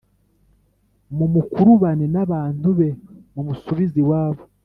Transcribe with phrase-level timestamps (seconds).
[1.17, 2.89] mumukurubane n’abantu be
[3.33, 4.43] mumusubize iwabo